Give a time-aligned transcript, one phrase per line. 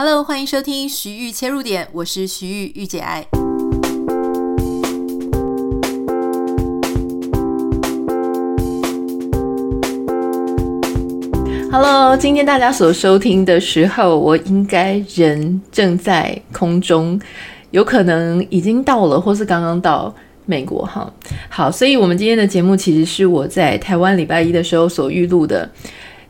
[0.00, 3.26] Hello，欢迎收听徐玉切入点，我是徐玉御姐爱。
[11.72, 17.20] Hello，今天大家所收听的时候，我应该人正在空中，
[17.72, 20.14] 有可能已经到了，或是刚刚到
[20.46, 21.12] 美国哈。
[21.48, 25.68] 好，所以我们今天的节目其实是我在台湾礼拜一的时候所预录的。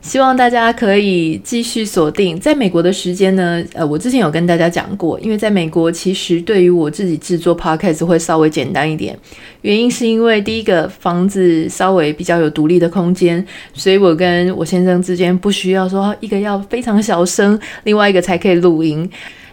[0.01, 2.39] 希望大家可以继续锁定。
[2.39, 9.17] 在美国的时间呢，呃，我之前有跟大家讲过，因为在美国其实对于我自己制作 podcast 会稍微简单一点，
[9.61, 19.09] 原因是因为第一个房子稍微比较有独立的空间，所以我跟我先生之间不需要说一个要非常小声，另外一个才可以录音。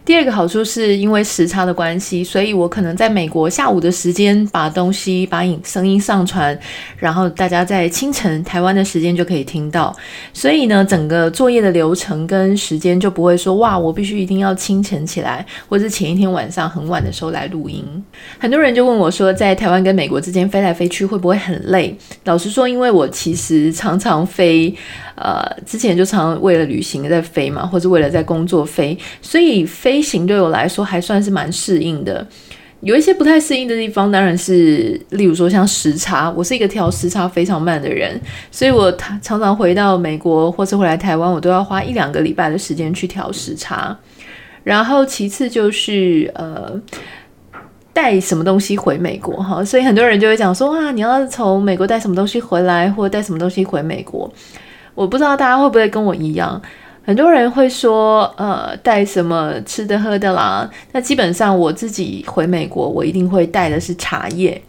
[0.07, 6.57] 第二个好处是因为时差的关系，所以我可能在美国下午的时间把东西、把影声音上传，
[6.97, 9.93] 然后大家在清晨台湾的时间就可以听到。
[10.33, 17.85] 所以呢，整个作业的流程跟时间就不会说哇，我必须一定要清晨起来，或者前一天晚上很晚的时候来录音。
[18.39, 21.93] 很多人就问我说，在台湾跟美国之间飞来飞去会不会很累？
[22.23, 24.73] 老实说，因为我其实常常飞，
[25.17, 29.96] 呃，之前就常常为了旅行在飞嘛，或者为了在工作飞，所以飞。
[29.97, 32.27] 飞行对我来说还算是蛮适应的，
[32.81, 43.97] 有一些不太适应的地方，当然是例如说像时差，我是一个调时差非常慢的人，所以我常常回到美国或是回来台湾，我都要花一两个礼拜的时间去调时差。
[44.65, 46.79] 然后其次就是呃
[47.95, 54.31] 带什么东西回美国哈，所以很多人就会讲说啊，你要从美国带什么东西回来，或带什么东西回美国，
[54.95, 56.61] 我不知道大家会不会跟我一样。
[57.07, 60.69] 很多人会说，呃，带什么吃的喝的啦。
[60.91, 64.61] 那基本上我自己回美国，我一定会带的是茶叶，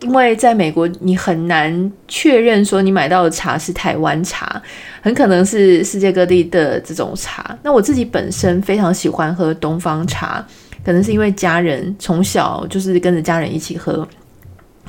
[0.00, 4.60] 因为在美国你很难确认说你买到的茶是台湾茶，
[5.00, 7.56] 很可能是世界各地的这种茶。
[7.62, 10.46] 那我自己本身非常喜欢喝东方茶，
[10.84, 14.06] 可能是因为家人从小就是跟着家人一起喝。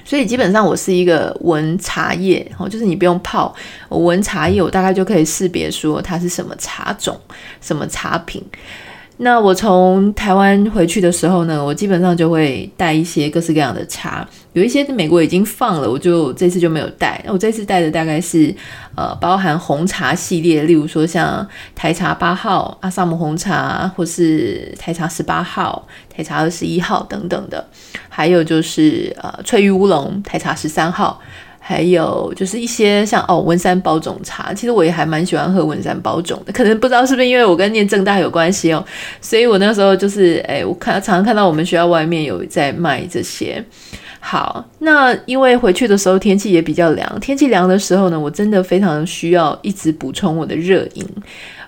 [0.03, 3.53] 所以基本上我是一个闻茶叶，哦，就是你不用泡，
[3.87, 7.19] 我闻茶叶，我大概就可以识别说它是什么茶种、
[7.61, 8.43] 什么茶品。
[9.21, 17.21] 那我从台湾回去的时候呢，我基本上就会带一些各式各样的茶，有一些美国已经放了，我就这次就没有带。
[17.25, 18.55] 那我这次带的大概是
[18.95, 27.67] 呃，包含红茶系列，例如说像台茶八号、阿萨姆红茶，或是台茶十八号、台茶二十一号等等的，
[28.07, 31.19] 还有就是呃，翠玉乌龙、台茶十三号。
[31.69, 38.83] 还有就是一些像哦，文山包种茶，其实我也还蛮喜欢喝文山包种的，可能不知道是不是因为我跟念正大有关系哦，
[39.21, 43.63] 所以我那时候就是哎，我看常常看到我们学校外面有在卖这些。
[44.19, 51.05] 好，那因为回去的时候天气也比较凉，天气凉的时候呢，我真的非常需要一直补充我的热饮。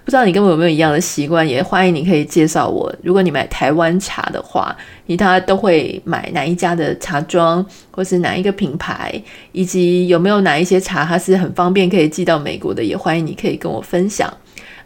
[0.04, 1.48] 不知道你跟我有没有一样的习惯？
[1.48, 2.94] 也欢迎你可以介绍我。
[3.04, 4.76] 如果你买台湾茶的话，
[5.06, 9.14] 你大家都会买哪一家的茶庄，或是哪一个品牌，
[9.52, 14.32] 以及有没有哪一些茶它是很方便可以寄到美国的，也欢迎你可以跟我分享。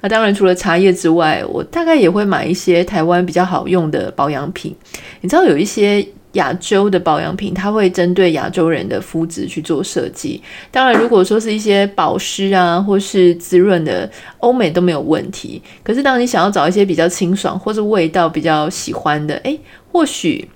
[0.01, 4.75] 那当然，除了茶叶之外，我大概也会买一些台湾比较好用的保养品。
[5.21, 6.05] 你知道有一些。
[6.35, 10.41] 亚洲的保养品，它会针对亚洲人的肤质去做设计。
[10.71, 14.09] 当然，如果说是一些保湿啊，或是滋润的，
[14.39, 15.61] 欧美都没有问题。
[15.83, 19.59] 可是，当你想要找一些比较清爽，或是味道比较喜欢的，诶，
[19.91, 20.47] 或许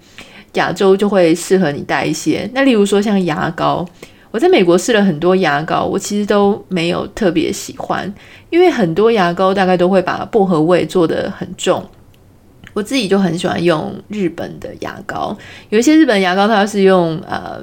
[0.53, 2.50] 亚洲就会适合你带一些。
[2.53, 3.85] 那例如说像牙膏，
[4.31, 8.13] 我在美国试了很多牙膏，我其实都没有特别喜欢，
[8.50, 11.84] 因为很多牙膏大概都会把薄荷味做得很重。
[12.79, 17.62] 我自己就很喜欢用日本的牙膏，有一些日本牙膏它是用呃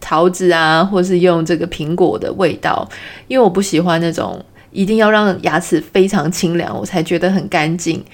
[0.00, 2.88] 桃子啊，或是用这个苹果的味道，
[3.28, 8.04] 因为我不喜欢那种一定要让牙齿非常清凉我才觉得很干净。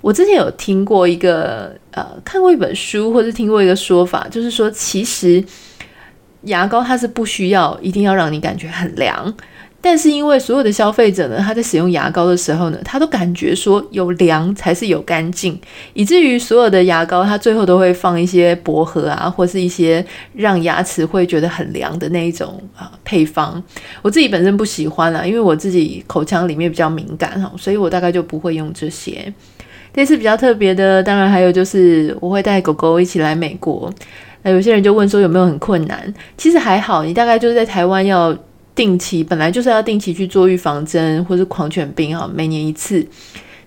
[0.00, 5.44] 我之前有听过一个呃看过一本书，或是听过一个说法，就是说其实
[6.42, 9.34] 牙膏它是不需要一定要让你感觉很凉。
[9.84, 15.60] 但是因为所有的消费者呢，他在使用牙膏的时候呢，他都感觉说有凉才是有干净，
[15.92, 20.02] 以至于所有的牙膏它最后都会放一些薄荷啊，或是一些
[20.34, 23.60] 让牙齿会觉得很凉的那一种啊、配方。
[24.02, 29.34] 我自己本身不喜欢啦，因为我自己口腔里面比较敏感哈，所以我大概就不会用这些。
[29.92, 33.92] 这次比较特别的，当然还有就是我会带狗狗一起来美国。
[34.44, 36.14] 那有些人就问说有没有很困难？
[36.38, 38.32] 其实还好，你大概就是在台湾要。
[38.74, 43.06] 定期本来就是要定期去做预防针或是狂犬病哈，每年一次。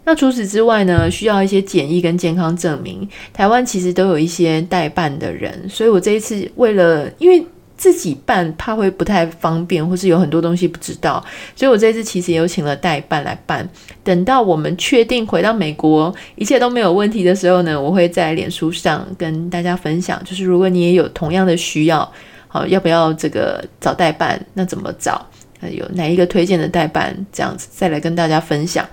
[0.07, 3.07] 那除此之外呢，需要一些检疫跟健康证明。
[3.33, 7.43] 台湾其实都有一些代办的人，所以我这一次为了，因为
[7.75, 11.23] 自己办怕会不太方便，或是有很多东西不知道，
[11.55, 13.67] 所以我这次其实也有请了代办来办。
[14.03, 22.09] 等到我们确定回到美国，一切都没有问题的时候呢，我会在脸书上跟大家分享，就是如果你也有同样的需要，
[22.55, 24.39] 好，要不要这个找代办？
[24.53, 25.27] 那怎么找？
[25.69, 27.13] 有哪一个推荐的代办？
[27.33, 28.87] 这样子再来跟大家分享。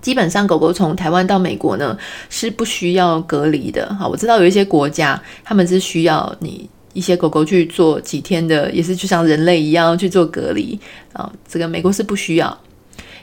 [0.00, 1.94] 基本上，狗狗从台湾到美国呢
[2.30, 3.94] 是不需要隔离的。
[3.96, 10.80] 好，我知道有一些国家他们是需要你一些狗狗去做几天的，也是就像人类一样去做隔离
[11.12, 11.30] 啊。
[11.46, 12.58] 这个美国是不需要。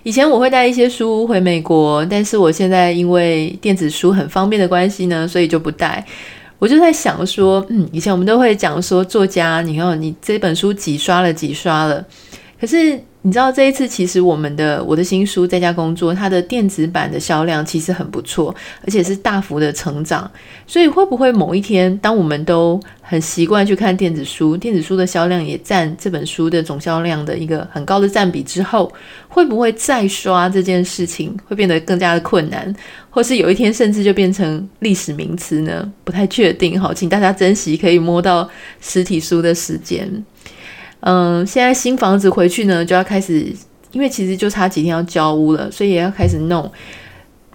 [0.03, 6.05] 以前我会带一些书回美国，但是我现在因为电子书很方便的关系呢，所以就不带。
[6.59, 12.05] 我就在想说，嗯，以前我们都会讲说，作家，你看你这本书几刷了几刷了，
[12.59, 12.99] 可是。
[13.27, 20.31] 你知道这一次，其实我们的我的新书在家工作，它的电子版的销量其实很不错，而且是大幅的成长。
[20.65, 28.89] 所以会不会某一天，当我们都很习惯去看电子书，电子书的销量也占这本书的总销量的一个很高的占比之后，
[29.27, 32.73] 会不会再刷这件事情会变得更加的困难，
[33.09, 35.91] 或是有一天甚至就变成历史名词呢？
[36.05, 36.79] 不太确定。
[36.79, 40.09] 好，请大家珍惜可以摸到实体书的时间。
[41.01, 43.53] 嗯，现在新房子回去呢，就要开始，
[43.91, 46.69] 因为其实就差几天要交屋了，所以也要开始弄。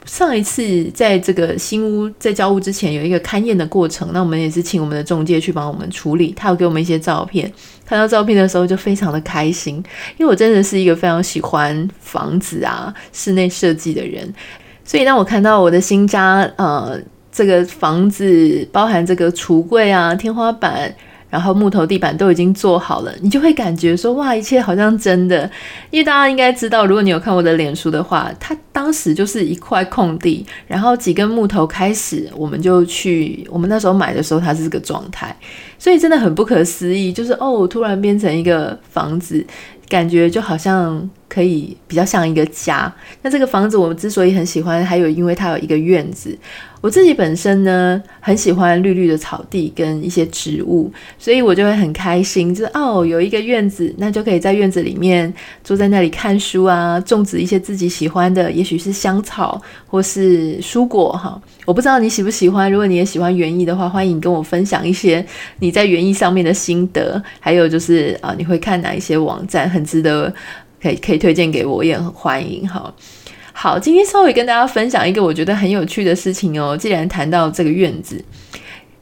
[0.04, 6.32] 上一次在这个新屋在交屋之前有一个勘验的过程，那我们也是请我们的中介去帮我们处理。
[6.36, 7.52] 他有给我们一些照片，
[7.86, 9.76] 看到照片的时候就非常的开心，
[10.16, 14.32] 因为我真的是一个非常喜欢房子啊、室内设计的人，
[14.84, 16.98] 所以当我看到我的新家，呃，
[17.30, 20.92] 这个房子包含这个橱柜啊、天花板。
[21.32, 25.50] 然后木头地板都已经做好了，你就会感觉说哇，一切好像真的。
[25.88, 33.48] 因为大家应该知道，如果你有看我的脸书的话，它当时就是一块空地，然后几根木头开始，我们就去。
[33.50, 35.34] 我们那时候买的时候，它是这个状态，
[35.78, 39.42] 所以真的很不可思议，就是哦，突然变成一个房子。
[39.88, 42.92] 感觉就好像可以比较像一个家。
[43.22, 46.36] 那这个房子我们之所以很喜欢，还有因为它有一个院子。
[46.82, 55.32] 我自己本身呢很喜欢绿绿的草地跟一些植物，所以我就会很开心，就是哦有一个院子，那就可以在院子里面
[55.62, 61.40] 坐在那里看书啊，种植一些自己喜欢的，也许是香草或是蔬果哈。
[61.64, 65.24] 我不知道你喜不喜欢，如果你也喜欢园艺的话，欢迎跟我分享一些
[65.60, 69.80] 你在园艺上面的心得，还有就是啊你会看哪一些网站很。
[69.92, 70.32] 值得
[70.82, 72.92] 可以可以推荐给我，也很欢迎哈。
[73.52, 76.76] 好，今天稍微跟大家分享一个我觉得很有趣的事情哦。
[76.76, 78.24] 既然谈到这个院子，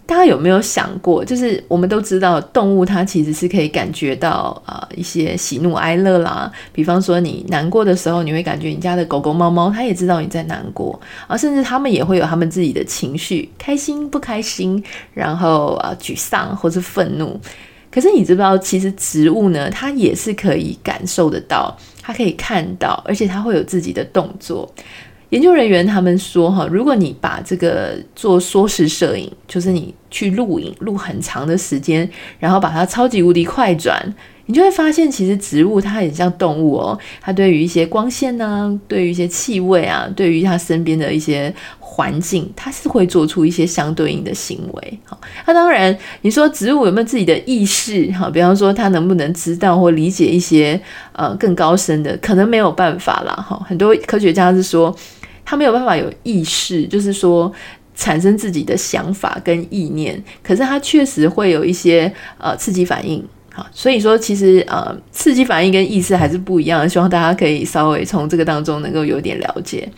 [0.04, 6.50] 大家有没有想过，就是我们都知道动物它其实是可以感觉到啊、一些喜怒哀乐啦。
[6.72, 14.82] 比方说你难过的时候，你会感觉你家的狗狗猫猫它也知道你在难过啊，甚至它们也会有它们自己的情绪，开心不开心，
[15.14, 17.40] 然后啊沮丧或是愤怒。
[17.90, 24.72] 可是你知不知道，其实植物呢，它也是可以感受得到，它可以看到，而且它会有自己的动作。
[25.30, 32.08] 研究人员他们说，哈，如果你把这个做缩时摄影，就是你去录影录很长的时间，
[32.38, 34.02] 然后把它超级无敌快转，
[34.50, 41.54] 你就会发现，其实植物它很像动物哦，它对于一些光线呢、对于一些气味啊，对于它身边的一些。
[41.92, 44.98] 环境，它是会做出一些相对应的行为。
[45.04, 48.10] 好，那当然，你说植物有没有自己的意识？
[48.12, 50.80] 哈，比方说它能不能知道或理解一些
[51.12, 53.34] 呃更高深的，可能没有办法啦。
[53.34, 54.96] 哈，很多科学家是说，
[55.44, 57.52] 它没有办法有意识，就是说
[57.96, 60.22] 产生自己的想法跟意念。
[60.44, 63.22] 可是它确实会有一些呃刺激反应。
[63.52, 66.88] 好，所以说其实呃刺激反应跟意识还是不一样的。
[66.88, 69.88] 希望大家可以稍微从这个当中能够有点了解。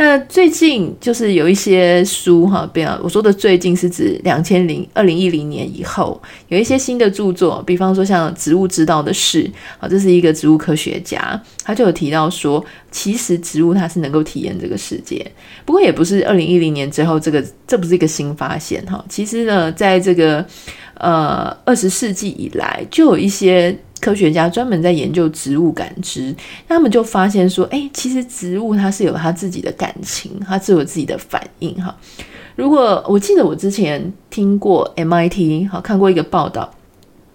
[0.00, 9.42] 那最近就是有一些书哈，比方我说的最近是指两千零二零一零年以后有一些新的著作，比方说像《植物知道的事》
[9.80, 15.28] 啊，这是一个植物科学家，他就有提到说，其实植物它是能够体验这个世界。
[15.64, 19.04] 不过也不是二零一零年之后这个，这不是一个新发现哈。
[19.08, 20.46] 其实呢，在这个
[20.98, 23.76] 呃二十世纪以来，就有一些。
[24.00, 26.32] 科学家专门在研究植物感知，
[26.68, 31.92] 他们就发现说，哎，其实植物它是有它自己的感情，它是有自己的反应哈。
[32.54, 36.72] 如果我记得我之前听过 MIT 好看过一个报道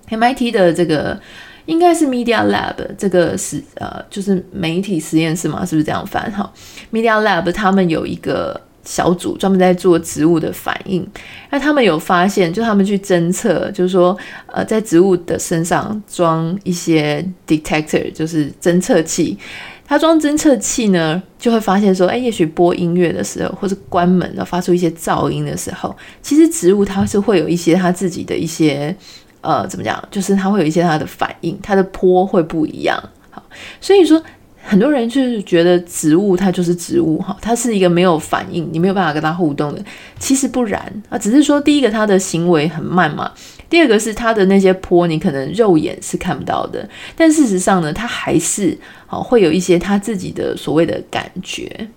[0.08, 1.20] ，MIT 的这个
[1.66, 6.50] 应该是 Media Lab 这个是呃就是媒体实验室嘛，是不是这样翻哈
[6.94, 8.62] ？Media Lab 他们有一个。
[8.84, 11.08] 小组专门在做植物的反应，
[11.50, 19.38] 那他们有发现，就他们去侦测，就是说，呃，在植物的身上装一些 detector，就是侦测器。
[19.86, 28.96] 它装侦测器呢，就会发现说，哎，也许播音乐的时候，或是关门了，发出一些噪音的时候，其实植物它是会有一些它自己的一些
[29.42, 30.02] 呃，怎么讲？
[30.10, 32.98] 就是它会有一些它的反应，它的波会不一样。
[33.30, 33.44] 好，
[33.82, 34.22] 所以说
[34.66, 39.84] 很多人就是觉得植物它就是植物哈，它是一个没有反应，你没有办法跟它互动的。
[40.18, 43.32] 其实不然啊，只是说第一个它的行为很慢嘛，
[43.70, 51.88] 第二个是它的那些坡你可能肉眼是看不到的，但事实上呢，它还是好会有一些它自己的所谓的感觉。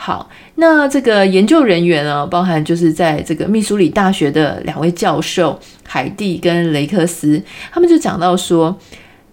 [0.00, 8.78] 好，那这个研究人员呢，包含就是在这个密苏里大学的两位教授海蒂跟雷克斯，他们就讲到说，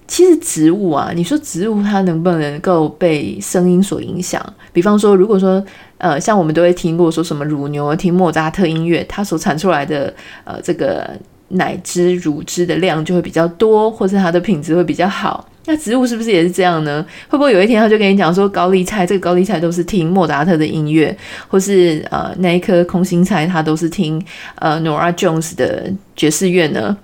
[0.07, 4.41] 其实植物啊，你说植物它能不能够被声音所影响？
[4.71, 5.63] 比方说，如果说
[5.97, 11.09] 呃，像我们都会听过说什么乳牛听莫扎特音乐，它所产出来的呃这个
[11.49, 15.49] 奶汁乳汁的量就会比较多，或是它的品质会比较好。
[15.67, 17.03] 那植物是不是也是这样呢？
[17.27, 24.23] 会不会有一天他就跟你讲说，高丽菜这个高丽菜都是听莫扎特的音乐，或是呃那一颗空心菜它都是听
[24.59, 26.95] 呃 Nora Jones 的爵士乐呢？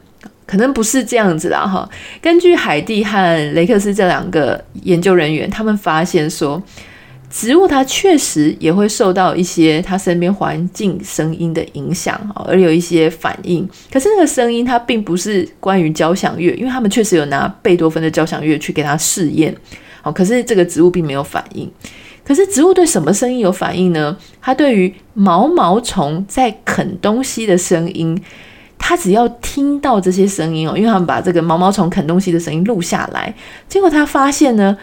[0.51, 1.89] 可能不是这样子啦哈。
[2.21, 6.61] 根据海蒂和雷克斯这两个研究人员，他们发现说。
[7.33, 13.65] 植物它确实也会受到一些它身边环境声音的影响，而有一些反应。
[13.89, 19.55] 可是那个声音它并不是关于交响乐，因为他们确实有拿贝多芬的交响乐去给它试验。
[20.01, 21.71] 好，可是这个植物并没有反应。
[22.25, 24.17] 可是植物对什么声音有反应呢？
[24.41, 28.21] 它对于毛毛虫在啃东西的声音，
[28.81, 33.33] 他只要听到这些声音哦，因为他们把这个毛毛虫啃东西的声音录下来，
[33.69, 34.77] 结果他发现呢。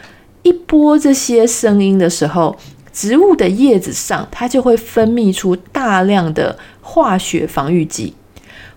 [0.45, 2.57] 一播这些声音的时候，
[2.93, 8.15] 植物的叶子上它就会分泌出大量的化学防御剂。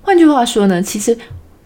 [0.01, 1.15] 换句话说呢，其实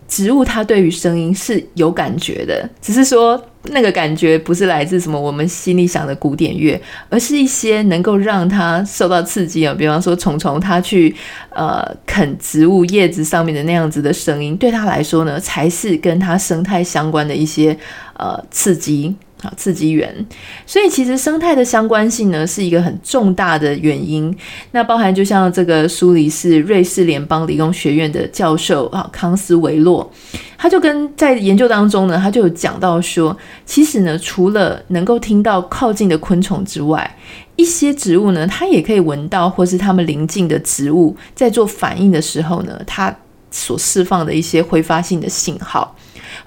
[0.08, 3.42] 植物它对于声音是有感觉的，只是说
[3.72, 6.80] 那个感觉不是来自什么我们心里想的古典乐，
[7.10, 11.16] 而是一些能够让他受到刺激啊，比方说虫虫它去
[11.50, 17.78] 呃啃植物叶子上面的那样子的声音，对他来说呢，才是跟他生态相关的一些
[18.18, 19.16] 呃刺激。
[19.56, 20.26] 刺激源，
[20.66, 24.36] 所以其实生态的相关性呢，是一个很重大的原因。
[24.72, 30.10] 那包含就像这个苏黎世瑞士联邦理工学院的教授啊康斯维洛，
[30.58, 33.36] 他就跟在研究当中呢，他就有讲到说，
[33.66, 37.18] 其实呢，除了能够听到靠近的昆虫之外，
[37.56, 43.16] 一些植物呢，它也可以闻到，或是它们邻近的植物在做反应的时候呢，它
[43.50, 45.96] 所释放的一些挥发性的信号。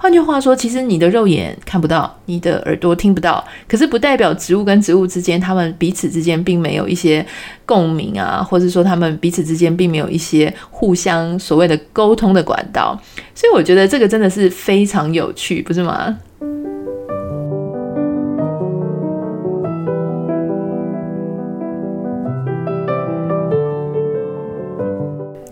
[0.01, 7.23] 换句话说，其实你的肉眼看不到，你的耳朵听不到，可是不代表植物跟植物之间，它们彼此之间并没有一些
[7.65, 12.97] 共鸣啊，或者说他们彼此之间并没有一些互相所谓的沟通的管道。
[13.35, 16.17] 所以我觉得这个真的是非常有趣，不是吗？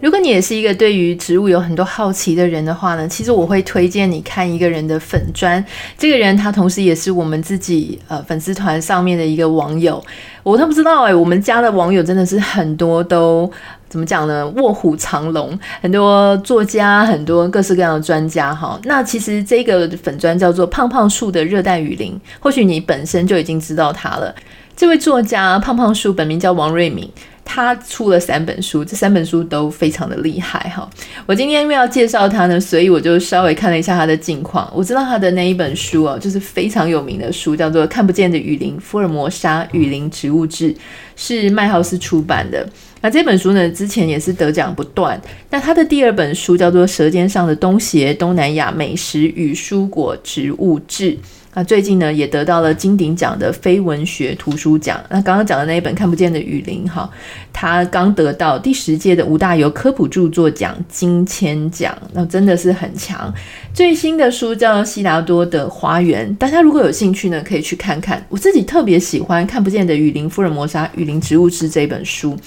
[0.07, 5.61] 如果你也是一个对于植物有很多好奇的人的话呢，其实我会推荐你看一个人的粉专。
[5.97, 10.01] 这个人他同时也是我们自己呃粉丝团上面的一个网友。
[10.43, 13.51] 我都不知道哎、欸，我们家的网友真的是很多都
[13.89, 14.47] 怎么讲呢？
[14.55, 18.79] 卧虎藏龙，很多作家，很多各式各样的专家哈。
[18.85, 24.33] 那其实这个粉专叫做胖胖树的热带雨林，或许你本身就已经知道他了。
[24.73, 27.11] 这位作家胖胖树本名叫王瑞敏。
[27.49, 30.87] 他出了三本书，这三本书都非常的厉害哈。
[31.25, 34.69] 我今天因为要介绍他呢，所以我就稍微看了一下他的近况。
[34.75, 40.73] 我知道他的那一本书哦，就是非常有名的书，叫做《看不见的雨林：福尔摩沙雨林植物志》，
[41.15, 42.67] 是麦浩斯出版的。
[42.99, 45.19] 那这本书呢，之前也是得奖不断。
[45.49, 51.11] 那他的第二本书叫做《舌尖上的东协：东南亚美食与蔬果植物志》。
[51.57, 55.03] 那最近呢，也得到了金鼎奖的非文学图书奖。
[55.09, 57.09] 那刚刚讲的那一本《看不见的雨林》哈，
[57.51, 63.33] 他刚得到第十届的吴大猷科普著作奖金签奖，那真的是很强。
[63.73, 68.23] 最新的书叫《悉达多的花园》，大家如果有兴趣呢，可以去看看。
[68.29, 72.37] 我自己特别喜欢《看不见的雨林：福尔摩沙雨林植物志》这本书。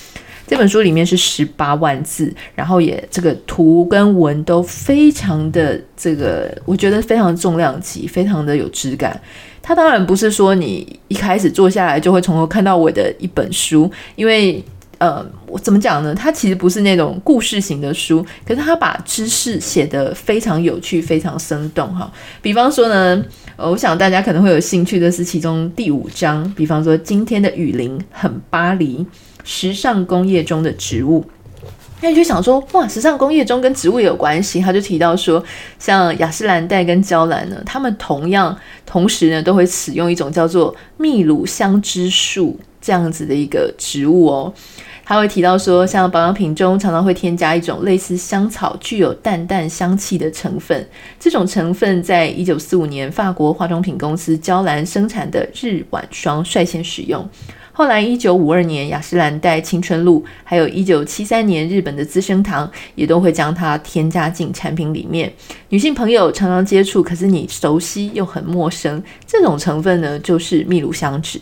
[0.51, 9.19] 这本书里面是十八万字，然后也这个图跟文都非常的这个，我觉得非常重量级，非常的有质感。
[9.63, 14.61] 它当然不是说你一开始坐下来就会从头看到尾的一本书，因为
[14.99, 16.13] 呃，我怎么讲呢？
[16.13, 22.13] 它其实不是那种故事型的书，可是它把知识写得非常有趣，非常生动哈。
[22.43, 29.07] 比方说呢，呃我想大家可能会有兴趣的是其中第五章，比方说今天的雨林很巴黎。
[29.53, 31.27] 时尚工业中的植物，
[32.01, 34.61] 那你就想说，哇，时尚工业中跟植物有关系？
[34.61, 35.43] 他就提到说，
[35.77, 44.55] 像雅诗兰黛跟娇兰呢，他们同样同时呢都会使用一种叫做秘鲁香脂树这样子的一个植物哦。
[45.05, 50.89] 他会提到说，像保养品中常常会添加一种类似香草、具有淡淡香气的成分。
[51.19, 57.29] 这种成分在一九四五年法国化妆品公司娇兰生产的日晚霜率先使用。
[57.73, 65.33] 后来，一九五二年雅诗兰黛青春露，还有一九七三年日本的资生堂，也都会将它添加进产品里面。
[65.69, 71.41] 女性朋友常常接触，可是你熟悉又很陌生，这种成分呢，就是秘鲁香脂。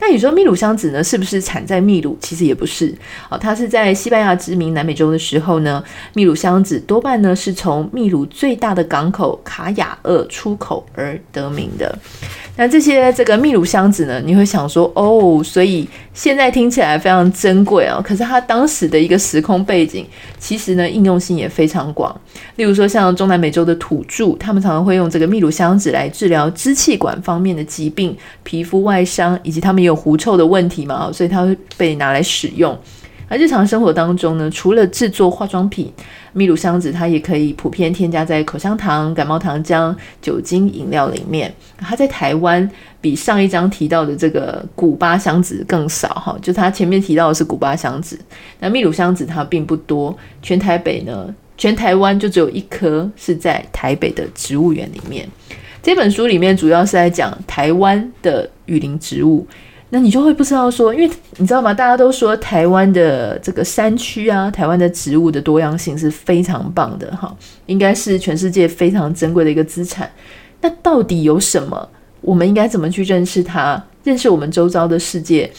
[0.00, 2.16] 那你说秘鲁香子呢，是不是产在秘鲁？
[2.20, 2.92] 其实也不是
[3.28, 11.96] 哦，它是在西班牙殖民南美洲的时候呢，秘鲁香子多半呢是从秘鲁最大的港口卡雅厄出口而得名的。
[12.56, 20.06] 那这些这个秘鲁箱子呢，你会想说哦，所以现在听起来非常珍贵啊，可是它当时的一个时空背景，
[20.38, 22.14] 其实呢应用性也非常广。
[22.56, 29.89] 例如说像中南美洲的土著，他们常常会用这个秘鲁箱子来治疗支气管方面的疾病、皮肤外伤，以及他们有。
[29.90, 32.76] 有狐臭的问题嘛，所以它会被拿来使用。
[33.28, 35.92] 而日常生活当中呢，除了制作化妆品，
[36.32, 41.52] 秘鲁香脂它也可以普遍添加在口香糖、感冒糖浆、酒精饮料里面。
[41.78, 42.68] 它在台湾
[43.00, 48.18] 比上一章提到的这个古巴香脂更少哈，就它前面提到的是古巴香脂，
[48.58, 50.12] 那秘鲁香脂它并不多。
[50.42, 55.28] 全台北呢，全台湾就只有一颗是在台北的植物园里面。
[55.80, 59.46] 这本书里面主要是在讲台湾的雨林植物。
[59.92, 61.74] 那你就会不知道说，因为你知道吗？
[61.74, 70.08] 大家都说台湾的这个山区啊，台湾的植物的多样性是非常棒的哈，应该是全世界非常珍贵的一个资产。
[70.60, 71.88] 那到底有什么？
[72.20, 73.82] 我们应该怎么去认识它？
[74.04, 75.50] 认识我们周遭的世界、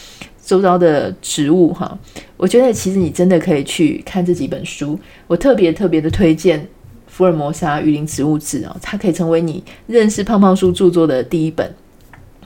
[0.42, 1.98] 周遭的植物哈？
[2.36, 4.98] 我觉得其实你真的可以去看这几本书。
[5.26, 6.58] 我特别特别的推荐
[7.06, 11.70] 《福尔摩沙雨林植物志》啊，它可以成为你认识胖胖叔著作的第一本。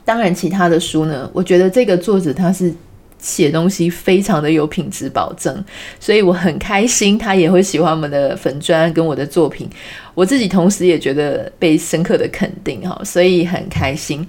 [0.06, 2.72] 当然，其他的书呢，我觉得这个作者他是
[3.18, 5.64] 写东西非常的有品质保证，
[5.98, 9.68] 所以我很开心他也会喜欢我们的粉砖跟我的作品。
[10.14, 14.24] 我自己同时也觉得被深刻的肯定哈，所以很开心。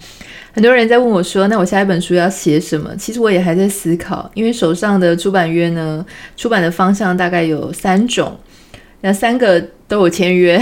[0.51, 6.03] 很多人在问我说：“那我下一本书要写什么？”其实我也还在思考，因为手上的出版约呢，
[6.35, 8.35] 出版的方向大概有三种，
[9.01, 10.59] 那三个都有签约。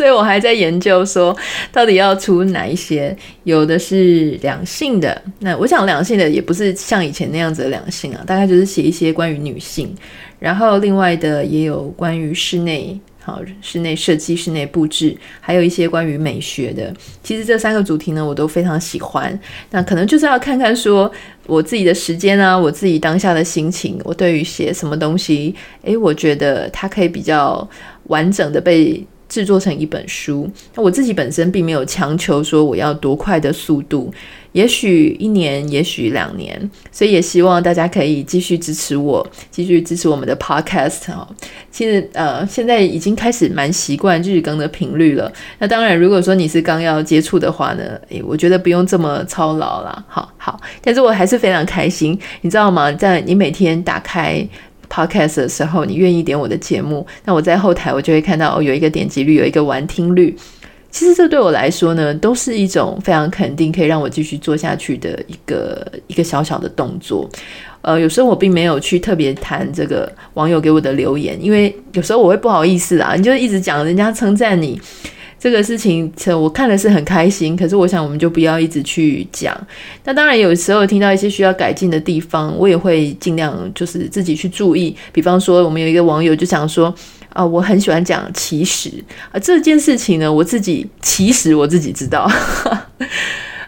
[0.00, 1.36] 所以我还在研究说，
[1.70, 3.14] 到底要出哪一些？
[3.44, 9.94] 有的是两性的，那我想两性的也不是像以前那样子的两性啊，大概就是写一些关于女性。
[10.38, 16.90] 然后另外的也有关于室内，好，室内设计、室内布置，还有一些关于美学的。
[17.22, 19.38] 其实这三个主题呢，我都非常喜欢。
[19.70, 21.12] 那可能就是要看看说
[21.46, 27.68] 我自己的时间啊，我自己当下的心情，我对于写什么东西，诶，我觉得它可以比较
[28.04, 29.06] 完整的被。
[29.30, 34.12] 制作成一本书，那我自己本身并没有强求说我要多快的速度，
[34.52, 41.26] 也许一年，也许两年，所以也希望大家可以继续支持我，继续支持我们的 podcast 哈。
[41.70, 45.32] 其实呃，现在已经开始蛮习惯日更的频率了。
[45.60, 50.04] 那当然，如果说你是刚要接触的话呢，诶，我觉得不用这么操劳啦。
[50.08, 52.90] 好好，但是我还是非常开心，你知道吗？
[52.90, 54.44] 在你每天打开。
[54.90, 60.36] Podcast 的时候，你愿意点我的节目，那我在后台我就会看到哦，有一个点击率，有一个完听率。
[60.90, 67.30] 其实这对我来说呢，都是一种非常肯定，可以让我继续做下去的一个一个小小的动作。
[67.82, 74.80] 呃，有时候我并没有去特别谈这个网友给我的留言，因为有时候我会不好意思啊，你就一直讲人家称赞你。
[75.40, 77.56] 这个事情，我看的是很开心。
[77.56, 79.56] 可是，我想我们就不要一直去讲。
[80.04, 84.94] 那当然，有时候听到一些需要改进的地方，我也会尽量就是自己去注意。
[85.12, 86.94] 比方说，我们有一个网友就想说
[87.32, 88.90] ：“啊、我很喜欢讲其实
[89.32, 92.30] 啊，这件事情呢，我自己其实我自己知道。”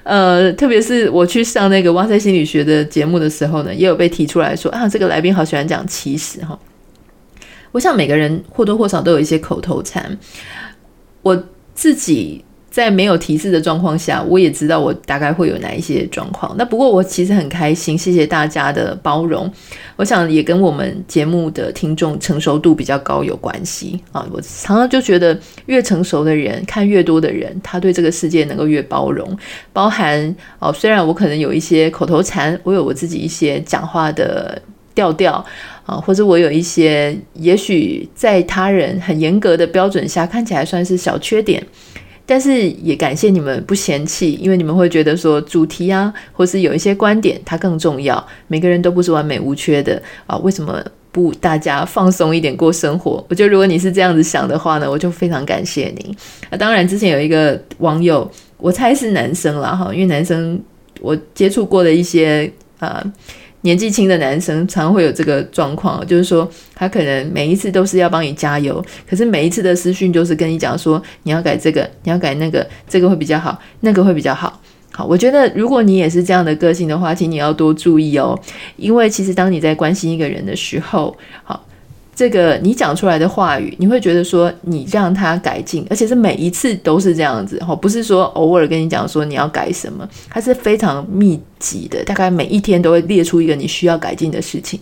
[0.04, 6.58] 呃，特别是我去上那个哇塞心理学的节目的时候呢，也有被提出来说：“啊，这个来宾好喜欢讲其实哈。”
[7.72, 10.18] 我想每个人或多或少都有一些口头禅，
[11.22, 11.42] 我。
[11.82, 16.54] 自己在没有提示的状况下，我也知道我大概会有哪一些状况。
[16.56, 19.52] 那不过我其实很开心，谢谢大家的包容。
[19.96, 24.24] 我想也跟我们节目的听众成熟度比较高有关系啊。
[24.30, 29.36] 我常常就觉得，越成熟的人看越多的人，他对这个世界能够越包容。
[29.72, 34.62] 包含哦，虽然我可能有一些口头禅，我有我自己一些讲话的
[34.94, 35.44] 调调
[36.00, 41.62] 或者我有一些也许在他人很严格的标准下看起来算是小缺点。
[42.24, 48.24] 但是也感谢你们不嫌弃，因为你们会觉得说主题啊，或是有一些观点它更重要。
[48.46, 53.22] 每个人都不是完美无缺的啊，为什么不大家放松一点过生活？
[53.28, 56.16] 我觉得如果你是这样子想的话呢，我就非常感谢你。
[56.48, 60.58] 啊，当然之前有一个网友，我猜是男生啦哈，因为男生
[61.00, 63.04] 我接触过的一些呃
[63.62, 74.60] 年纪轻的男生常会有这个状况，就是说他可能每一次都是要帮你加油，可是每一次的私讯就是跟你讲说你要改这个，你要改那个，这个会比较好，那个会比较好。
[74.92, 78.38] 好，我觉得如果你也是这样的个性的话，请你要多注意哦，
[78.76, 81.64] 因为其实当你在关心一个人的时候，好。
[82.22, 94.78] 这个你讲出来的话语，你会觉得说你让他改进，而且是每一次都是这样子哈，不是说偶尔跟你讲说你要改什么，它是非常密集的，大概每一天都会列出一个你需要改进的事情。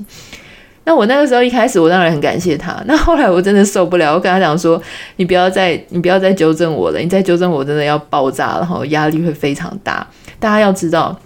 [0.84, 4.78] 那我那个时候一开始我当然很感谢他，那后来我真的受不了，我跟他讲说
[5.16, 10.06] 你不要再你不要再纠正我了，你再纠正我真的要爆炸了哈，压力会非常大。
[10.38, 11.18] 大家要知道。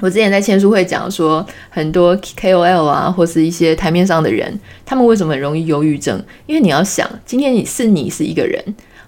[0.00, 6.22] 我之前在签书会讲说，很多 KOL 啊，或是一些台面上的人，他们为什么很容易忧郁症？
[6.46, 8.62] 因为你要想，今天你是你是一个人，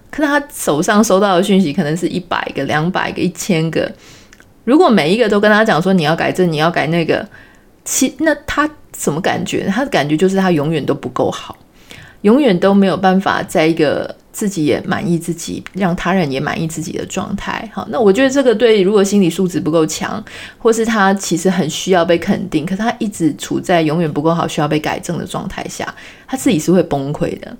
[0.09, 3.91] 可是他手上收到的讯息可能是一百个、两百个、一千个。
[4.63, 7.27] 如果每一个都跟他讲说你要改这，你要改那个，
[7.83, 9.65] 其那他什么感觉？
[9.67, 11.57] 他的感觉就是他永远都不够好，
[12.21, 14.15] 永远都没有办法在一个。
[14.37, 17.67] 自己也满意自己，让他人也满意自己的状态。
[17.73, 20.23] 好，那我觉得这个对，如果心理素质不够强，
[20.59, 25.91] 或是他其实很需要被肯定，可他一直处在永远不够好、需要被改正的状态下，
[26.27, 27.57] 他自己是会崩溃的。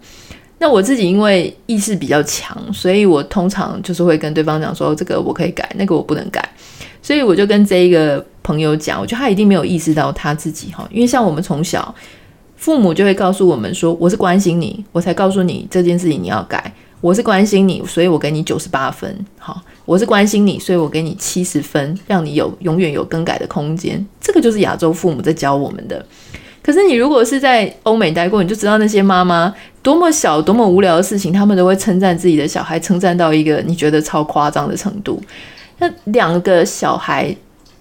[0.59, 6.47] 那我自己因为意识比较强，所以我通常就是会跟对方讲说，这个我可以改，那个我不能改。
[7.01, 11.95] 所以我就跟这一个朋友讲，我觉得他一定没有意识到他自己哈，因为像我们从小。
[12.57, 16.73] 父母就会告诉我们说：“我是关心你，我才告诉你这件事情你要改。
[16.99, 19.15] 我是关心你，所以我给你九十八分。
[19.37, 24.03] 好，我是关心你，所以我给你七十分，让你有永远有更改的空间。
[24.19, 26.03] 这个就是亚洲父母在教我们的。
[26.63, 35.21] 可是你如果是在欧美待过，你就知道那些妈妈多么小、多么无聊的事情，他们都会称赞自己的小孩，称赞到一个你觉得超夸张的程度。
[35.77, 37.33] 那两个小孩。”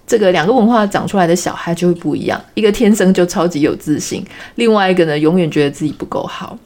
[0.07, 6.57] 这个两个文化长出来的小孩就会不一样，一个天生就超级有自信，另外一个呢，永远觉得自己不够好。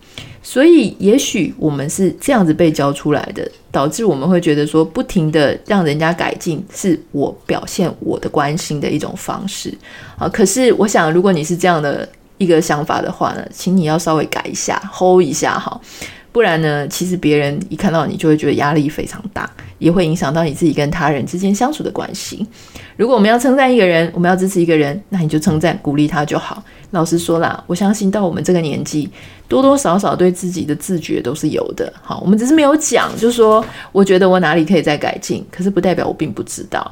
[0.43, 9.71] 所以也许我们是这样子被教出来的，导致我们会觉得说，不停的让人家改进是我表现我的关心的一种方式
[10.17, 10.27] 啊。
[10.27, 12.07] 可是我想，如果你是这样的
[12.39, 15.79] 一个想法的话呢，请你要稍微改一下，hold 一下哈。
[16.31, 22.47] 不然呢，其实别人一看到你就会觉得压力非常大，也会影响到你自己跟他人之间相处的关系。
[22.95, 26.63] 如果我们要称赞一个人，我们要支持一个人，那你就称赞、鼓励他就好。
[26.91, 29.09] 老实说啦，我相信到我们这个年纪，
[29.47, 31.91] 多多少少对自己的自觉都是有的。
[32.01, 36.89] 好，我们只是没有讲，就说我觉得我哪里可以再改进，可是不代表我并不知道。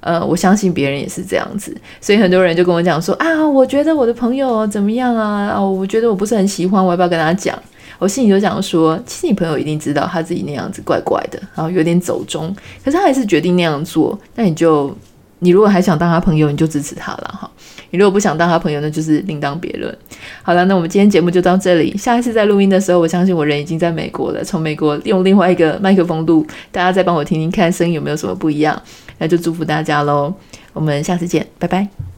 [0.00, 5.54] 呃，我相信别人也是这样子，所以很多人就跟我讲说啊，我觉得我的朋友怎么样啊？
[5.56, 7.56] 哦，我觉得我不是很喜欢，我要不要跟他讲？
[8.02, 12.52] 我心里就想说，其实你朋友一定知道他自己那样子怪怪的，然后有点走中，
[12.84, 14.18] 可是他还是决定那样做。
[14.34, 14.92] 那你就，
[15.38, 17.48] 你如果还想当他朋友，你就支持他了哈。
[17.90, 19.96] 你如果不想当他朋友，那就是另当别论。
[20.42, 21.96] 好了，那我们今天节目就到这里。
[21.96, 28.82] 下一次在录音的时候，我相信我人已经在美国了，从美国用另外一个麦克风录，大家再帮我听听看声音有没有什么不一样。
[29.18, 30.34] 那就祝福大家喽，
[30.72, 32.11] 我们下次见，拜拜。